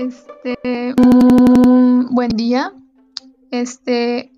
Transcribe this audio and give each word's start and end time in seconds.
Este, 0.00 0.94
mm, 0.96 2.14
buen 2.14 2.30
día. 2.30 2.72
Este, 3.50 4.32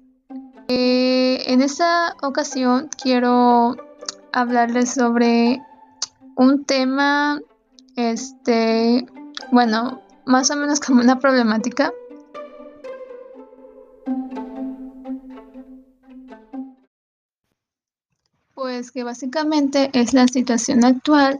eh, 0.66 1.38
en 1.46 1.62
esta 1.62 2.16
ocasión 2.20 2.90
quiero 3.00 3.76
hablarles 4.32 4.92
sobre 4.92 5.62
un 6.34 6.64
tema, 6.64 7.40
este, 7.94 9.06
bueno, 9.52 10.02
más 10.26 10.50
o 10.50 10.56
menos 10.56 10.80
como 10.80 11.00
una 11.00 11.20
problemática. 11.20 11.92
Pues 18.54 18.90
que 18.90 19.04
básicamente 19.04 19.90
es 19.92 20.12
la 20.12 20.26
situación 20.26 20.84
actual 20.84 21.38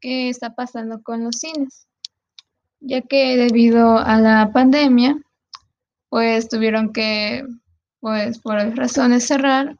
que 0.00 0.28
está 0.28 0.54
pasando 0.54 1.02
con 1.02 1.24
los 1.24 1.36
cines, 1.36 1.87
ya 2.80 3.02
que 3.02 3.36
debido 3.36 3.98
a 3.98 4.18
la 4.20 4.52
pandemia, 4.52 5.20
pues 6.08 6.48
tuvieron 6.48 6.92
que, 6.92 7.44
pues 8.00 8.38
por 8.38 8.56
razones 8.76 9.26
cerrar, 9.26 9.76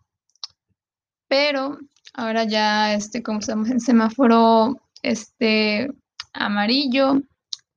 pero 1.29 1.79
ahora 2.15 2.45
ya, 2.45 2.95
este, 2.95 3.23
como 3.23 3.41
estamos 3.41 3.71
en 3.71 3.81
semáforo, 3.81 4.81
este, 5.03 5.91
amarillo, 6.33 7.23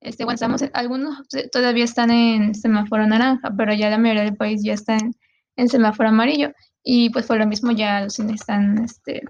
este, 0.00 0.24
bueno, 0.24 0.34
estamos, 0.34 0.64
algunos 0.74 1.26
todavía 1.52 1.84
están 1.84 2.10
en 2.10 2.54
semáforo 2.54 3.06
naranja, 3.06 3.52
pero 3.56 3.72
ya 3.74 3.90
la 3.90 3.98
mayoría 3.98 4.24
del 4.24 4.36
país 4.36 4.62
ya 4.64 4.74
está 4.74 4.96
en, 4.96 5.14
en 5.56 5.68
semáforo 5.68 6.08
amarillo, 6.08 6.52
y 6.82 7.10
pues 7.10 7.26
por 7.26 7.38
lo 7.38 7.46
mismo 7.46 7.72
ya 7.72 8.02
los 8.02 8.14
cines 8.14 8.40
están, 8.40 8.78
este, 8.84 9.22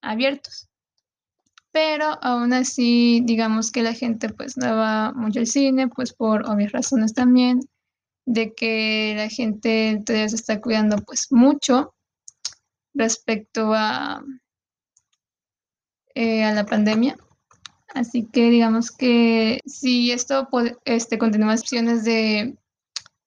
abiertos 0.00 0.68
pero 1.72 2.18
aún 2.22 2.52
así 2.52 3.22
digamos 3.24 3.72
que 3.72 3.82
la 3.82 3.94
gente 3.94 4.28
pues 4.28 4.56
no 4.56 4.76
va 4.76 5.12
mucho 5.12 5.40
al 5.40 5.46
cine, 5.46 5.88
pues 5.88 6.12
por 6.12 6.48
obvias 6.48 6.72
razones 6.72 7.14
también, 7.14 7.60
de 8.26 8.54
que 8.54 9.14
la 9.16 9.28
gente 9.28 10.00
todavía 10.04 10.28
se 10.28 10.36
está 10.36 10.60
cuidando 10.60 10.98
pues 10.98 11.28
mucho 11.30 11.94
respecto 12.94 13.72
a, 13.74 14.22
eh, 16.14 16.44
a 16.44 16.52
la 16.52 16.66
pandemia. 16.66 17.16
Así 17.94 18.26
que 18.26 18.50
digamos 18.50 18.90
que 18.90 19.60
si 19.66 20.12
esto 20.12 20.48
este, 20.84 21.18
continúa 21.18 21.54
opciones 21.54 22.04
de 22.04 22.56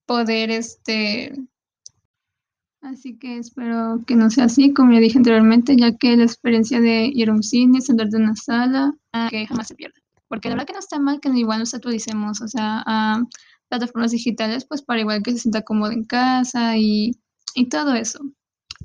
poder 0.05 0.51
este, 0.51 1.33
Así 2.85 3.17
que 3.17 3.39
espero 3.39 4.03
que 4.05 4.15
no 4.15 4.29
sea 4.29 4.45
así, 4.45 4.71
como 4.71 4.93
ya 4.93 4.99
dije 4.99 5.17
anteriormente, 5.17 5.75
ya 5.75 5.97
que 5.97 6.15
la 6.15 6.23
experiencia 6.23 6.79
de 6.79 7.09
ir 7.11 7.29
a 7.29 7.33
un 7.33 7.41
cine, 7.41 7.81
sentar 7.81 8.09
de 8.09 8.17
una 8.17 8.35
sala, 8.35 8.93
ah, 9.11 9.27
que 9.31 9.47
jamás 9.47 9.69
se 9.69 9.75
pierda. 9.75 9.99
Porque 10.27 10.49
la 10.49 10.55
verdad 10.55 10.67
que 10.67 10.73
no 10.73 10.79
está 10.79 10.99
mal 10.99 11.19
que 11.19 11.29
igual 11.29 11.59
nos 11.59 11.73
actualicemos, 11.73 12.41
o 12.41 12.47
sea, 12.47 12.83
a 12.85 13.23
plataformas 13.69 14.11
digitales, 14.11 14.65
pues 14.65 14.83
para 14.83 15.01
igual 15.01 15.23
que 15.23 15.31
se 15.31 15.39
sienta 15.39 15.63
cómodo 15.63 15.91
en 15.93 16.03
casa 16.03 16.77
y, 16.77 17.17
y 17.55 17.69
todo 17.69 17.95
eso. 17.95 18.19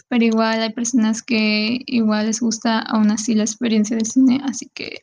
Pero 0.09 0.25
igual 0.25 0.63
hay 0.63 0.73
personas 0.73 1.23
que 1.23 1.81
igual 1.85 2.27
les 2.27 2.41
gusta 2.41 2.79
aún 2.79 3.11
así 3.11 3.35
la 3.35 3.45
experiencia 3.45 3.99
de 3.99 4.07
cine, 4.07 4.41
así 4.45 4.71
que 4.73 5.01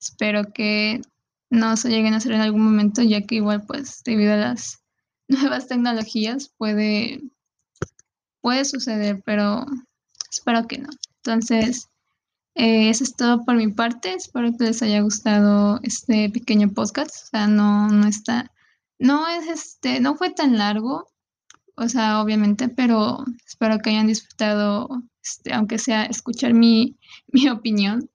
espero 0.00 0.50
que 0.54 1.02
no 1.50 1.76
se 1.76 1.90
lleguen 1.90 2.14
a 2.14 2.16
hacer 2.16 2.32
en 2.32 2.40
algún 2.40 2.62
momento, 2.62 3.02
ya 3.02 3.20
que 3.20 3.34
igual 3.34 3.66
pues 3.66 4.02
debido 4.02 4.32
a 4.32 4.36
las 4.36 4.82
nuevas 5.28 5.68
tecnologías 5.68 6.54
puede 6.56 7.20
puede 8.44 8.66
suceder, 8.66 9.22
pero 9.24 9.64
espero 10.30 10.66
que 10.66 10.76
no. 10.76 10.90
Entonces, 11.22 11.88
eh, 12.54 12.90
eso 12.90 13.02
es 13.02 13.16
todo 13.16 13.42
por 13.42 13.56
mi 13.56 13.68
parte. 13.72 14.12
Espero 14.12 14.52
que 14.52 14.64
les 14.64 14.82
haya 14.82 15.00
gustado 15.00 15.80
este 15.82 16.28
pequeño 16.28 16.70
podcast. 16.74 17.24
O 17.24 17.26
sea, 17.30 17.46
no, 17.46 17.88
no 17.88 18.06
está, 18.06 18.52
no 18.98 19.26
es 19.28 19.48
este, 19.48 19.98
no 20.00 20.14
fue 20.16 20.28
tan 20.28 20.58
largo, 20.58 21.06
o 21.74 21.88
sea, 21.88 22.20
obviamente, 22.20 22.68
pero 22.68 23.24
espero 23.46 23.78
que 23.78 23.90
hayan 23.90 24.08
disfrutado, 24.08 24.90
este, 25.22 25.54
aunque 25.54 25.78
sea 25.78 26.04
escuchar 26.04 26.52
mi, 26.52 26.98
mi 27.32 27.48
opinión 27.48 28.10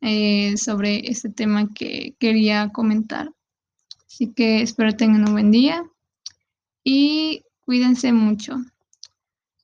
eh, 0.00 0.56
sobre 0.56 1.10
este 1.10 1.28
tema 1.28 1.68
que 1.74 2.16
quería 2.18 2.70
comentar. 2.72 3.30
Así 4.06 4.32
que 4.32 4.62
espero 4.62 4.96
tengan 4.96 5.28
un 5.28 5.34
buen 5.34 5.50
día 5.50 5.84
y 6.82 7.44
cuídense 7.66 8.12
mucho. 8.12 8.56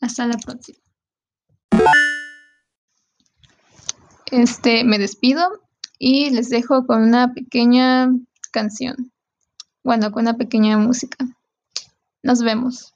Hasta 0.02 0.26
la 0.26 0.36
próxima. 0.36 0.78
Este, 4.32 4.82
me 4.82 4.98
despido 4.98 5.62
y 5.98 6.30
les 6.30 6.50
dejo 6.50 6.86
con 6.86 7.02
una 7.02 7.32
pequeña 7.32 8.10
canción. 8.50 9.12
Bueno, 9.84 10.10
con 10.10 10.22
una 10.22 10.36
pequeña 10.36 10.76
música. 10.76 11.24
Nos 12.22 12.42
vemos. 12.42 12.91